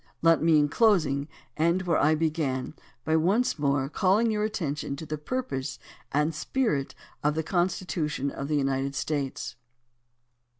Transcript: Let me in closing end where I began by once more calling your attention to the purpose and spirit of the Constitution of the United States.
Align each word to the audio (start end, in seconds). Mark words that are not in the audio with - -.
Let 0.23 0.41
me 0.41 0.57
in 0.57 0.67
closing 0.67 1.27
end 1.57 1.83
where 1.83 1.99
I 1.99 2.15
began 2.15 2.73
by 3.05 3.15
once 3.15 3.59
more 3.59 3.87
calling 3.87 4.31
your 4.31 4.43
attention 4.43 4.95
to 4.95 5.05
the 5.05 5.19
purpose 5.19 5.77
and 6.11 6.33
spirit 6.33 6.95
of 7.23 7.35
the 7.35 7.43
Constitution 7.43 8.31
of 8.31 8.47
the 8.47 8.57
United 8.57 8.95
States. 8.95 9.55